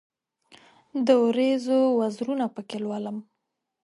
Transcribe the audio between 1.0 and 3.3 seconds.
د اوریځو وزرونه پکښې لولم